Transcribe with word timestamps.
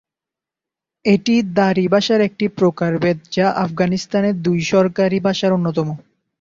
এটি 1.05 1.35
দারি 1.57 1.85
ভাষার 1.87 2.21
একটি 2.21 2.45
প্রকারভেদ, 2.59 3.17
যা 3.31 3.47
আফগানিস্তানের 3.65 4.35
দুটি 4.41 4.65
সরকারি 4.73 5.17
ভাষার 5.19 5.51
অন্যতম। 5.53 5.87